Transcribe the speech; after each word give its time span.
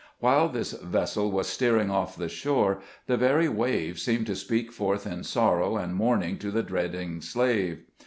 While 0.17 0.49
this 0.49 0.71
vessel 0.73 1.31
was 1.31 1.45
steering 1.45 1.91
off 1.91 2.15
the 2.17 2.27
shore, 2.27 2.81
the 3.05 3.17
very 3.17 3.47
waves 3.47 4.01
seemed 4.01 4.25
to 4.25 4.35
speak 4.35 4.71
forth 4.71 5.05
in 5.05 5.23
sorrow 5.23 5.77
and 5.77 5.93
mourning 5.93 6.39
to 6.39 6.49
the 6.49 6.63
dreading 6.63 7.21
slave. 7.21 7.83